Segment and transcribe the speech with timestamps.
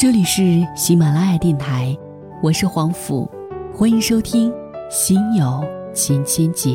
[0.00, 1.94] 这里是喜马拉雅电台，
[2.42, 3.30] 我是黄甫，
[3.70, 4.50] 欢迎收听
[4.90, 5.62] 《心有
[5.92, 6.70] 千千结》。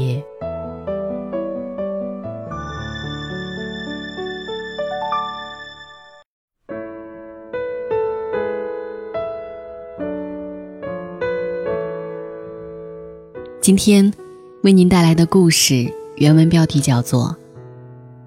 [13.60, 14.14] 今天
[14.62, 17.30] 为您带来的故事原文标题叫做《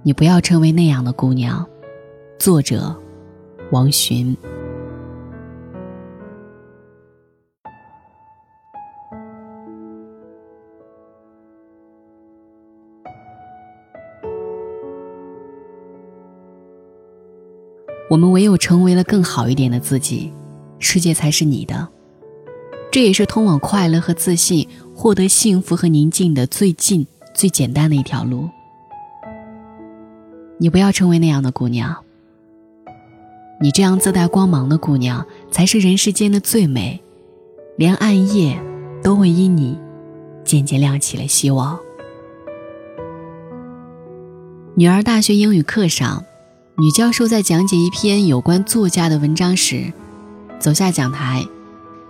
[0.03, 1.65] 你不要成为那样的姑娘》，
[2.37, 2.93] 作者
[3.71, 4.37] 王洵。
[18.09, 20.33] 我们唯有成为了更好一点的自己，
[20.79, 21.89] 世界才是你的。
[22.91, 24.69] 这也是通往快乐和自信。
[24.99, 28.49] 获得幸福和宁静的最近、最简单的一条路。
[30.59, 31.97] 你不要成为那样的姑娘。
[33.61, 37.01] 你这样自带光芒的姑娘，才是人世间的最美，
[37.77, 38.61] 连暗夜
[39.01, 39.79] 都会因你
[40.43, 41.79] 渐渐亮起了希望。
[44.75, 46.25] 女儿大学英语课上，
[46.81, 49.93] 女教授在讲解一篇有关作家的文章时，
[50.61, 51.45] 走下讲台，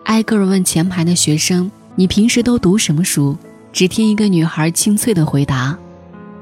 [0.04, 1.70] 挨个问前排的学生。
[1.94, 3.34] 你平时都读什么书？
[3.72, 5.74] 只听一个女孩清脆的回答：“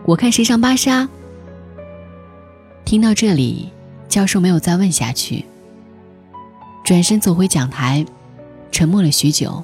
[0.04, 1.08] 我看谁上芭莎。”
[2.84, 3.68] 听到这里，
[4.08, 5.44] 教授没有再问下去，
[6.84, 8.04] 转身走回讲台，
[8.72, 9.62] 沉默了许久，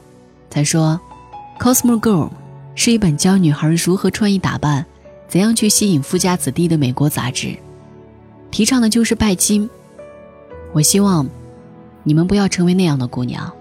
[0.50, 1.00] 才说
[1.58, 2.30] ：“Cosmo Girl
[2.76, 4.86] 是一本教女孩如何穿衣打扮、
[5.26, 7.56] 怎样去吸引富家子弟的美国杂志，
[8.52, 9.68] 提倡的就是拜金。
[10.72, 11.28] 我希望
[12.04, 13.52] 你们不要成为那样的姑娘。”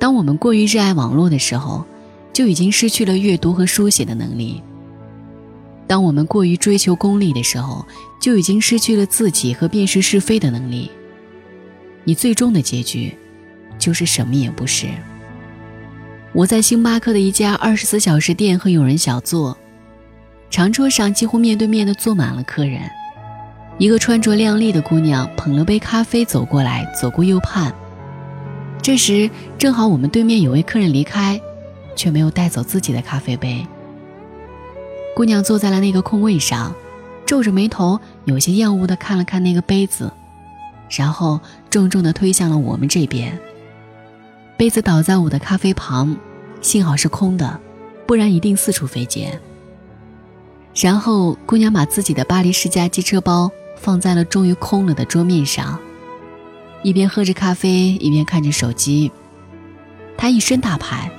[0.00, 1.84] 当我们过于热爱网络的时候，
[2.32, 4.60] 就已经失去了阅读和书写的能力；
[5.86, 7.86] 当我们过于追求功利的时候，
[8.20, 10.90] 就已经失去了自己和辨识是非的能力。
[12.04, 13.14] 你最终的结局，
[13.78, 14.88] 就是什么也不是。
[16.34, 19.56] 我在星巴克的一家二十四小时店和友人小坐，
[20.50, 22.80] 长桌上几乎面对面的坐满了客人。
[23.78, 27.74] 一个穿着靓丽的姑娘捧了杯咖啡走过来，左顾右盼。
[28.80, 29.28] 这时
[29.58, 31.40] 正好我们对面有位客人离开，
[31.96, 33.66] 却没有带走自己的咖啡杯。
[35.16, 36.72] 姑娘坐在了那个空位上，
[37.26, 40.12] 皱着眉头，有些厌恶地看了看那个杯子，
[40.90, 43.36] 然后重重地推向了我们这边。
[44.56, 46.16] 杯子倒在我的咖啡旁，
[46.60, 47.58] 幸好是空的，
[48.06, 49.40] 不然一定四处飞溅。
[50.74, 55.78] 然后姑娘把自己的巴黎世家机车包放在了终于空了的桌面上。
[56.82, 59.10] 一边喝着咖啡，一边看着手机。
[60.18, 61.10] 他一身大牌，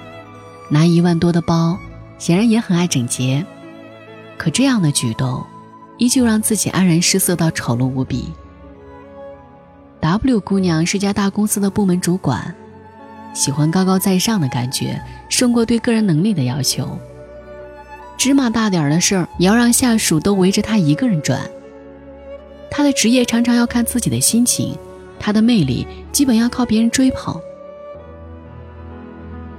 [0.69, 1.77] 拿一万多的包，
[2.17, 3.45] 显然也很爱整洁。
[4.37, 5.43] 可这样的举动，
[5.97, 8.31] 依旧让自己黯然失色到丑陋无比。
[10.01, 12.53] W 姑娘是家大公司的部门主管，
[13.33, 16.99] 喜欢高高在上的感觉，胜过对个人能力的要求。
[18.17, 21.39] 芝麻大点儿的事儿，也要让下属都围着他一个人转。
[22.71, 24.75] 他的职业常常要看自己的心情。
[25.17, 27.35] 他的魅力基本要靠别人追捧。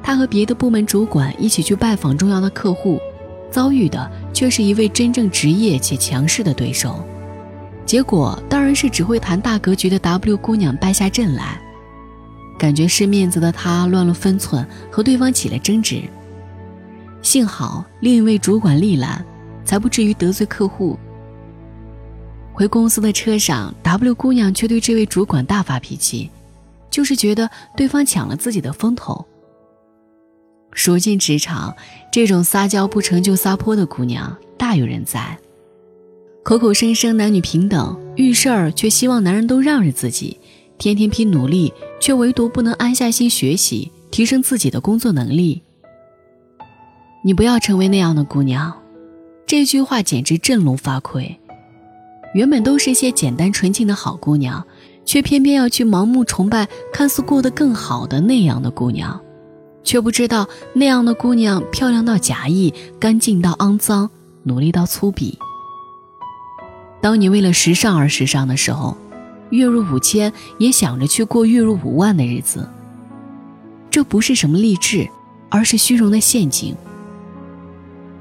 [0.02, 3.00] 他和别的部门主管一起去拜访重要的客户，
[3.50, 7.02] 遭遇的却是一位真正职业且强势的对手。
[7.84, 11.60] 结果当然是只会谈大格局的 W 姑娘败下阵来。
[12.58, 16.02] 感觉失面子的他乱了分寸，和对方起了争执。
[17.26, 19.26] 幸好另一位主管力揽，
[19.64, 20.96] 才不至于得罪客户。
[22.52, 26.30] 回公司的车上，W 姑娘却对这位主管大发脾气，
[26.88, 29.26] 就是觉得对方抢了自己的风头。
[30.70, 31.74] 熟进职场，
[32.12, 35.36] 这种撒娇不成就撒泼的姑娘大有人在，
[36.44, 40.38] 口口声声男女平等，遇事儿却希望男人都让着自己，
[40.78, 45.60] 天天拼努力，却唯独不能安下心学习，提升自己的工作能力。
[47.26, 48.72] 你不要成为那样的姑娘，
[49.48, 51.34] 这句话简直振聋发聩。
[52.34, 54.64] 原本都是一些简单纯净的好姑娘，
[55.04, 59.20] 却偏偏要去盲目崇拜看似过得更好的那样的姑娘，
[59.82, 64.08] 却不知道那样的姑娘漂亮到假意，干净到肮脏，
[64.44, 65.34] 努力到粗鄙。
[67.00, 68.96] 当你为了时尚而时尚的时候，
[69.50, 72.68] 月入五千也想着去过月入五万的日子，
[73.90, 75.08] 这不是什么励志，
[75.48, 76.72] 而是虚荣的陷阱。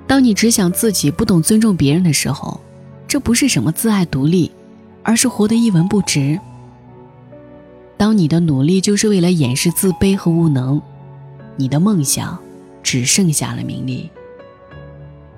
[0.08, 2.60] 当你只想自己，不懂尊重别人的时候。
[3.08, 4.52] 这不是什么自爱独立，
[5.02, 6.38] 而是活得一文不值。
[7.96, 10.82] 当你的努力就是为了掩饰自卑和无能，
[11.56, 12.38] 你的梦想
[12.84, 14.10] 只剩下了名利。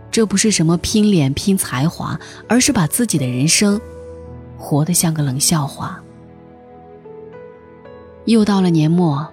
[0.10, 3.80] 这不是什么拼脸拼才华，而是把自己的人生
[4.58, 6.02] 活得像个冷笑话。
[8.26, 9.28] 又到了年末，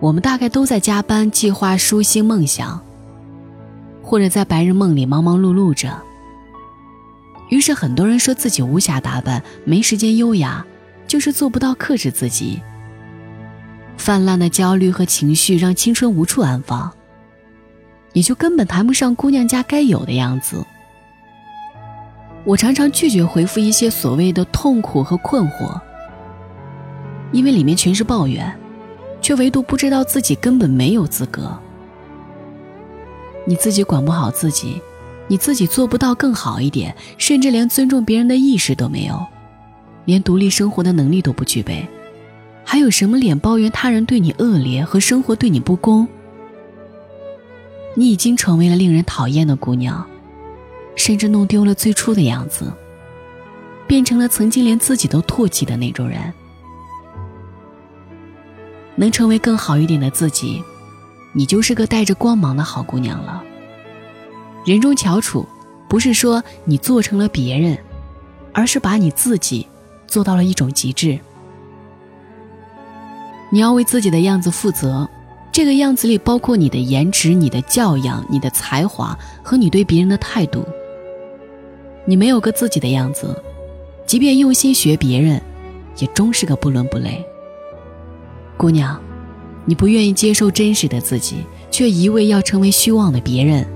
[0.00, 2.80] 我们大概都在加班计划舒心梦想，
[4.08, 5.94] 或者在白日梦里忙忙碌碌着。
[7.50, 10.64] 于是很多人说自己无暇打扮，没时间优雅，
[11.06, 12.58] 就是做不到克制自己。
[13.98, 16.90] 泛滥的焦虑和情绪让青春无处安放，
[18.14, 20.64] 也就根本谈不上姑娘家该有的样子。
[22.44, 25.78] 我常常拒绝回复一些所谓的痛苦和困惑，
[27.30, 28.58] 因为里面全是抱怨，
[29.20, 31.54] 却唯独不知道自己根本没有资格。
[33.48, 34.78] 你自己管不好自己，
[35.26, 39.24] 你自己做不到更好一点，甚至连尊重别人的意识都没有，
[40.04, 41.88] 连独立生活的能力都不具备。
[42.62, 46.06] 还有什么脸抱怨他人对你恶劣和生活对你不公？
[47.94, 50.06] 你已经成为了令人讨厌的姑娘，
[50.94, 52.70] 甚至弄丢了最初的样子，
[53.86, 56.20] 变成了曾经连自己都唾弃的那种人。
[58.94, 60.62] 能成为更好一点的自己，
[61.38, 63.40] 你就是个带着光芒的好姑娘了。
[64.66, 65.46] 人中翘楚，
[65.88, 67.78] 不是说你做成了别人，
[68.52, 69.64] 而是把你自己
[70.08, 71.16] 做到了一种极致。
[73.52, 75.08] 你要为自己的样子负责，
[75.52, 80.66] 这个样子里包括你的颜值、你的教养、你的才华和你对别人的态度。
[82.04, 83.40] 你没有个自己的样子，
[84.04, 85.40] 即便用心学别人，
[85.98, 87.24] 也终是个不伦不类。
[88.56, 89.00] 姑娘，
[89.68, 93.66] 你不愿意接受真实的自己，却一味要成为虚妄的别人，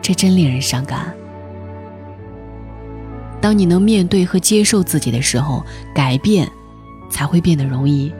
[0.00, 1.12] 这真令人伤感。
[3.40, 6.48] 当你能面对和接受自己的时候，改变
[7.10, 8.12] 才会变得容易。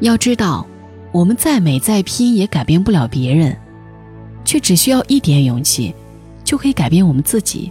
[0.00, 0.66] 要知道，
[1.12, 3.56] 我们再美再拼也改变不了别人，
[4.44, 5.94] 却只需要一点勇气，
[6.42, 7.70] 就可以改变我们自己。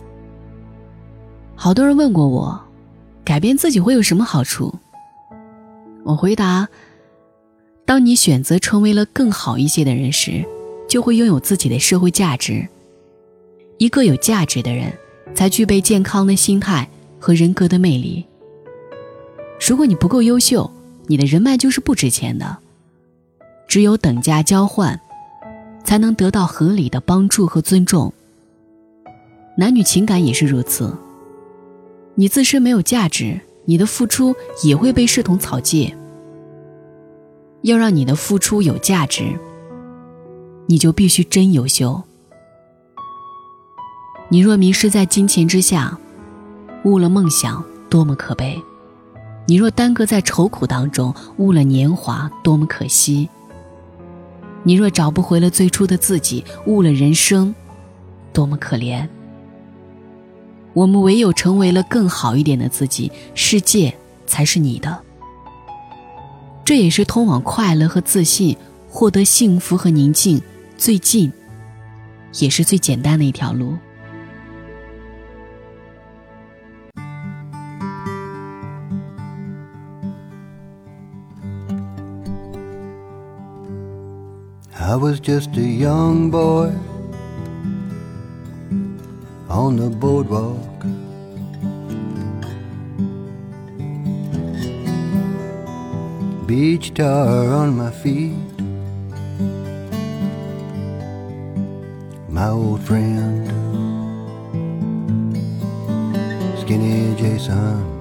[1.56, 2.58] 好多人问过我，
[3.26, 4.74] 改变自己会有什么好处？
[6.06, 6.66] 我回答：
[7.88, 10.44] 当你选择成为了更好一些的人时，
[10.90, 12.68] 就会拥有自己的社会价值。
[13.78, 14.92] 一个有价值的人，
[15.34, 18.26] 才具备健康的心态和人格的魅力。
[19.66, 20.70] 如果你不够优秀，
[21.08, 22.58] 你的人脉就是不值钱的，
[23.70, 25.00] 只有等价交换，
[25.86, 28.14] 才能得到合理的帮助和尊重。
[29.58, 30.94] 男女情感也是如此。
[32.16, 35.96] 你自身没有价值，你的付出也会被视同草芥。
[37.68, 39.38] 要让你的付出有价值，
[40.68, 42.02] 你就必须真优秀。
[44.30, 45.98] 你若迷失在金钱之下，
[46.86, 48.62] 误了梦想，多么可悲！
[49.46, 53.30] 你若耽搁在愁苦当中，误了年华，多么可惜！
[54.64, 57.54] 你若找不回了最初的自己，误了人生，
[58.32, 59.08] 多么可怜！
[60.74, 63.94] 我们唯有成为了更好一点的自己，世界
[64.26, 65.07] 才是你的。
[66.68, 68.58] 这也是通往快乐和自信、
[68.90, 70.42] 获得幸福和宁静
[70.78, 71.32] 最近，
[72.40, 73.78] 也是最简单的一条路。
[84.78, 86.74] I was just a young boy
[89.48, 90.77] on the boardwalk.
[96.48, 98.58] Beach tar on my feet.
[102.30, 103.48] My old friend,
[106.62, 107.98] Skinny Jason.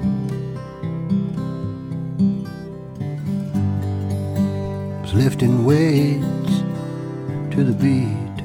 [5.17, 6.53] lifting weights
[7.51, 8.37] to the beat.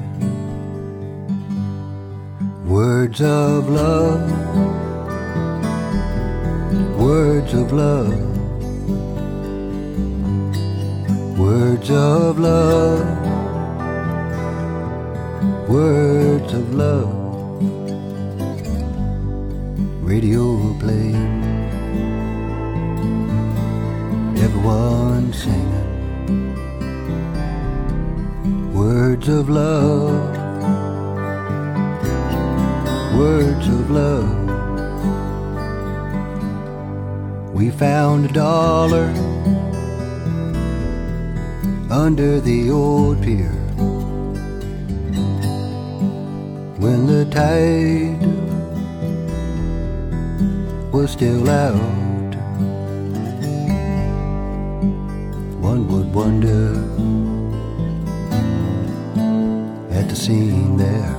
[2.66, 4.24] Words of love,
[6.98, 8.31] words of love,
[11.42, 13.04] words of love,
[15.68, 17.10] words of love.
[20.10, 20.44] Radio
[20.82, 21.10] play,
[24.44, 25.88] everyone singing
[28.72, 30.36] words of love,
[33.18, 34.30] words of love.
[37.52, 39.08] We found a dollar
[41.92, 43.52] under the old pier
[46.80, 48.16] when the tide
[50.90, 51.76] was still out.
[55.60, 56.72] One would wonder
[59.94, 61.14] at the scene there.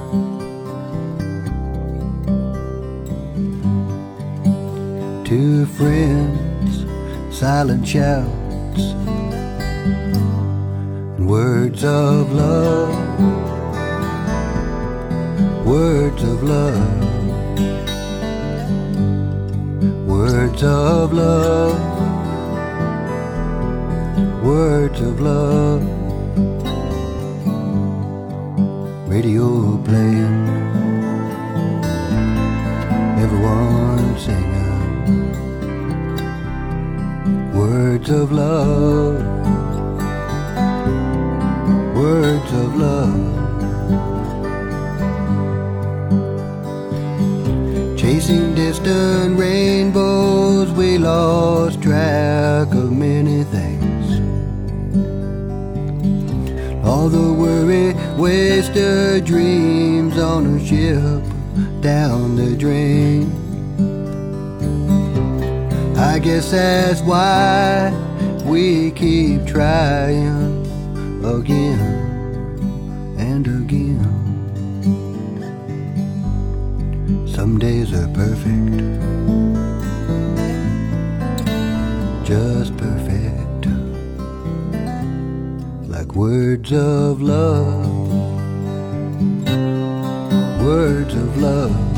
[5.24, 6.88] Two friends
[7.30, 9.13] silent shouts
[11.64, 12.90] words of love,
[15.66, 16.76] words of love,
[20.06, 21.80] words of love,
[24.44, 25.82] words of love.
[29.08, 30.48] Radio playing,
[33.24, 34.82] everyone singing.
[37.56, 39.03] Words of love,
[48.84, 54.20] Distant rainbows, we lost track of many things.
[56.86, 61.24] All the worry, wasted dreams on a ship
[61.82, 63.32] down the drain.
[65.96, 67.90] I guess that's why
[68.44, 70.66] we keep trying
[71.24, 71.80] again
[73.18, 74.13] and again.
[77.44, 78.78] Some days are perfect,
[82.26, 83.66] just perfect,
[85.90, 87.86] like words of love,
[90.64, 91.93] words of love.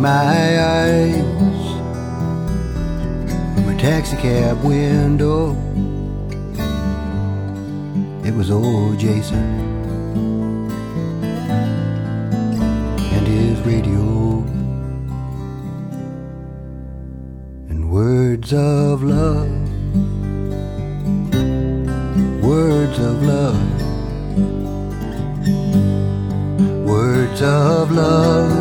[0.00, 1.14] My eyes.
[3.54, 5.56] From a taxi cab window.
[8.24, 9.60] It was old Jason
[13.14, 14.44] and his radio.
[17.68, 19.48] And words of love.
[22.42, 23.60] Words of love,
[26.84, 28.59] words of love,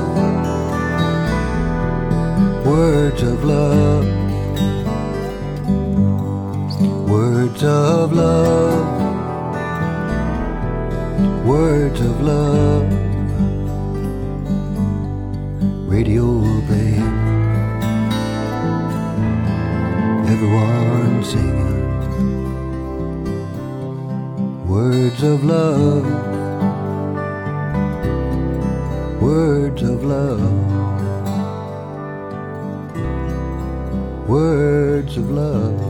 [3.09, 4.05] words of love,
[7.09, 8.85] words of love,
[11.43, 12.87] words of love,
[15.87, 16.39] radio
[16.69, 17.01] babe,
[20.29, 21.79] everyone singing
[24.67, 26.05] words of love,
[29.19, 30.88] words of love,
[34.29, 35.88] words of love.